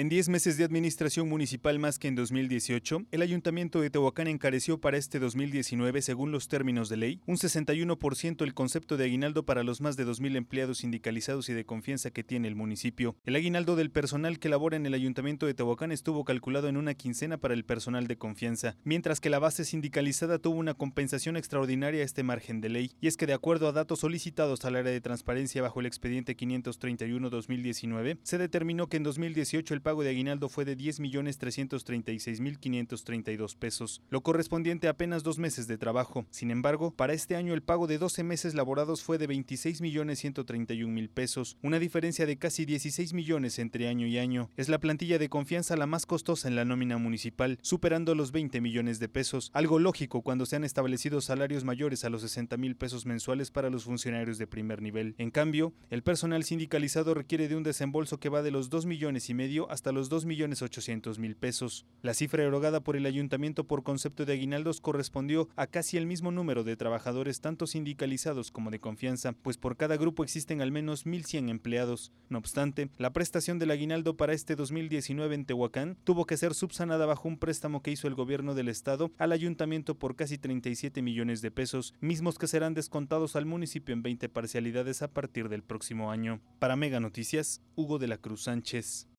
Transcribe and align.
En 0.00 0.08
10 0.08 0.30
meses 0.30 0.56
de 0.56 0.64
administración 0.64 1.28
municipal 1.28 1.78
más 1.78 1.98
que 1.98 2.08
en 2.08 2.14
2018, 2.14 3.02
el 3.10 3.20
Ayuntamiento 3.20 3.82
de 3.82 3.90
Tehuacán 3.90 4.28
encareció 4.28 4.80
para 4.80 4.96
este 4.96 5.18
2019, 5.18 6.00
según 6.00 6.32
los 6.32 6.48
términos 6.48 6.88
de 6.88 6.96
ley, 6.96 7.20
un 7.26 7.36
61% 7.36 8.42
el 8.42 8.54
concepto 8.54 8.96
de 8.96 9.04
aguinaldo 9.04 9.44
para 9.44 9.62
los 9.62 9.82
más 9.82 9.98
de 9.98 10.06
2.000 10.06 10.36
empleados 10.36 10.78
sindicalizados 10.78 11.50
y 11.50 11.52
de 11.52 11.66
confianza 11.66 12.12
que 12.12 12.24
tiene 12.24 12.48
el 12.48 12.56
municipio. 12.56 13.14
El 13.26 13.36
aguinaldo 13.36 13.76
del 13.76 13.90
personal 13.90 14.38
que 14.38 14.48
labora 14.48 14.78
en 14.78 14.86
el 14.86 14.94
Ayuntamiento 14.94 15.44
de 15.44 15.52
Tehuacán 15.52 15.92
estuvo 15.92 16.24
calculado 16.24 16.68
en 16.68 16.78
una 16.78 16.94
quincena 16.94 17.36
para 17.36 17.52
el 17.52 17.66
personal 17.66 18.06
de 18.06 18.16
confianza, 18.16 18.76
mientras 18.84 19.20
que 19.20 19.28
la 19.28 19.38
base 19.38 19.66
sindicalizada 19.66 20.38
tuvo 20.38 20.56
una 20.60 20.72
compensación 20.72 21.36
extraordinaria 21.36 22.00
a 22.00 22.06
este 22.06 22.22
margen 22.22 22.62
de 22.62 22.70
ley. 22.70 22.92
Y 23.02 23.06
es 23.06 23.18
que 23.18 23.26
de 23.26 23.34
acuerdo 23.34 23.68
a 23.68 23.72
datos 23.72 24.00
solicitados 24.00 24.64
al 24.64 24.76
área 24.76 24.92
de 24.92 25.02
transparencia 25.02 25.60
bajo 25.60 25.80
el 25.80 25.84
expediente 25.84 26.38
531-2019, 26.38 28.16
se 28.22 28.38
determinó 28.38 28.86
que 28.86 28.96
en 28.96 29.02
2018 29.02 29.74
el 29.74 29.89
pago 29.90 30.04
de 30.04 30.10
aguinaldo 30.10 30.48
fue 30.48 30.64
de 30.64 30.78
10.336.532 30.78 33.56
pesos, 33.56 34.02
lo 34.08 34.20
correspondiente 34.20 34.86
a 34.86 34.90
apenas 34.90 35.24
dos 35.24 35.40
meses 35.40 35.66
de 35.66 35.78
trabajo. 35.78 36.26
Sin 36.30 36.52
embargo, 36.52 36.92
para 36.92 37.12
este 37.12 37.34
año 37.34 37.54
el 37.54 37.64
pago 37.64 37.88
de 37.88 37.98
12 37.98 38.22
meses 38.22 38.54
laborados 38.54 39.02
fue 39.02 39.18
de 39.18 39.28
26.131.000 39.28 41.08
pesos, 41.08 41.56
una 41.60 41.80
diferencia 41.80 42.24
de 42.24 42.38
casi 42.38 42.66
16 42.66 43.14
millones 43.14 43.58
entre 43.58 43.88
año 43.88 44.06
y 44.06 44.18
año. 44.18 44.48
Es 44.56 44.68
la 44.68 44.78
plantilla 44.78 45.18
de 45.18 45.28
confianza 45.28 45.76
la 45.76 45.88
más 45.88 46.06
costosa 46.06 46.46
en 46.46 46.54
la 46.54 46.64
nómina 46.64 46.96
municipal, 46.96 47.58
superando 47.60 48.14
los 48.14 48.30
20 48.30 48.60
millones 48.60 49.00
de 49.00 49.08
pesos, 49.08 49.50
algo 49.54 49.80
lógico 49.80 50.22
cuando 50.22 50.46
se 50.46 50.54
han 50.54 50.62
establecido 50.62 51.20
salarios 51.20 51.64
mayores 51.64 52.04
a 52.04 52.10
los 52.10 52.22
60 52.22 52.56
mil 52.58 52.76
pesos 52.76 53.06
mensuales 53.06 53.50
para 53.50 53.70
los 53.70 53.82
funcionarios 53.82 54.38
de 54.38 54.46
primer 54.46 54.82
nivel. 54.82 55.16
En 55.18 55.32
cambio, 55.32 55.72
el 55.90 56.04
personal 56.04 56.44
sindicalizado 56.44 57.12
requiere 57.12 57.48
de 57.48 57.56
un 57.56 57.64
desembolso 57.64 58.20
que 58.20 58.28
va 58.28 58.42
de 58.42 58.52
los 58.52 58.70
2 58.70 58.86
millones 58.86 59.28
y 59.30 59.34
medio 59.34 59.68
hasta 59.70 59.92
los 59.92 60.10
2.800.000 60.10 61.36
pesos. 61.36 61.86
La 62.02 62.14
cifra 62.14 62.42
erogada 62.42 62.80
por 62.80 62.96
el 62.96 63.06
ayuntamiento 63.06 63.64
por 63.64 63.82
concepto 63.82 64.24
de 64.24 64.34
aguinaldos 64.34 64.80
correspondió 64.80 65.48
a 65.56 65.66
casi 65.66 65.96
el 65.96 66.06
mismo 66.06 66.30
número 66.30 66.64
de 66.64 66.76
trabajadores 66.76 67.40
tanto 67.40 67.66
sindicalizados 67.66 68.50
como 68.50 68.70
de 68.70 68.80
confianza, 68.80 69.32
pues 69.32 69.56
por 69.56 69.76
cada 69.76 69.96
grupo 69.96 70.24
existen 70.24 70.60
al 70.60 70.72
menos 70.72 71.06
1.100 71.06 71.50
empleados. 71.50 72.12
No 72.28 72.38
obstante, 72.38 72.90
la 72.98 73.12
prestación 73.12 73.58
del 73.58 73.70
aguinaldo 73.70 74.16
para 74.16 74.32
este 74.32 74.56
2019 74.56 75.34
en 75.34 75.44
Tehuacán 75.44 75.96
tuvo 76.04 76.26
que 76.26 76.36
ser 76.36 76.54
subsanada 76.54 77.06
bajo 77.06 77.28
un 77.28 77.38
préstamo 77.38 77.82
que 77.82 77.90
hizo 77.90 78.08
el 78.08 78.14
gobierno 78.14 78.54
del 78.54 78.68
estado 78.68 79.10
al 79.18 79.32
ayuntamiento 79.32 79.98
por 79.98 80.16
casi 80.16 80.38
37 80.38 81.02
millones 81.02 81.42
de 81.42 81.50
pesos, 81.50 81.94
mismos 82.00 82.38
que 82.38 82.46
serán 82.46 82.74
descontados 82.74 83.36
al 83.36 83.46
municipio 83.46 83.92
en 83.92 84.02
20 84.02 84.28
parcialidades 84.28 85.02
a 85.02 85.12
partir 85.12 85.48
del 85.48 85.62
próximo 85.62 86.10
año. 86.10 86.40
Para 86.58 86.76
Mega 86.76 87.00
Noticias, 87.00 87.62
Hugo 87.76 87.98
de 87.98 88.08
la 88.08 88.18
Cruz 88.18 88.44
Sánchez. 88.44 89.09